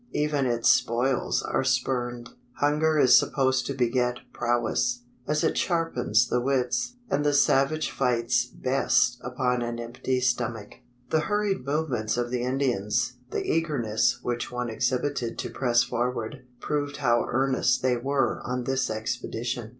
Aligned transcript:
Even 0.13 0.47
its 0.47 0.67
spoils 0.67 1.43
are 1.43 1.63
spurned. 1.63 2.31
Hunger 2.53 2.97
is 2.97 3.19
supposed 3.19 3.67
to 3.67 3.75
beget 3.75 4.17
prowess, 4.33 5.03
as 5.27 5.43
it 5.43 5.55
sharpens 5.59 6.27
the 6.27 6.41
wits; 6.41 6.95
and 7.11 7.23
the 7.23 7.35
savage 7.35 7.91
fights 7.91 8.45
best 8.47 9.19
upon 9.23 9.61
an 9.61 9.79
empty 9.79 10.19
stomach. 10.19 10.77
The 11.11 11.19
hurried 11.29 11.63
movements 11.67 12.17
of 12.17 12.31
the 12.31 12.41
Indians 12.41 13.17
the 13.29 13.43
eagerness 13.45 14.19
each 14.27 14.51
one 14.51 14.71
exhibited 14.71 15.37
to 15.37 15.51
press 15.51 15.83
forward 15.83 16.47
proved 16.59 16.97
how 16.97 17.27
earnest 17.29 17.83
they 17.83 17.95
were 17.95 18.41
on 18.43 18.63
this 18.63 18.89
expedition. 18.89 19.69